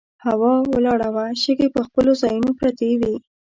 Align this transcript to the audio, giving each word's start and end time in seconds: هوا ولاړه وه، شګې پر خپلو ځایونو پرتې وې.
هوا 0.25 0.53
ولاړه 0.73 1.09
وه، 1.15 1.25
شګې 1.41 1.67
پر 1.73 1.81
خپلو 1.87 2.11
ځایونو 2.21 2.49
پرتې 2.59 2.89
وې. 2.99 3.15